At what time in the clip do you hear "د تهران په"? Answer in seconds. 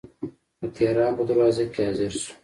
0.59-1.23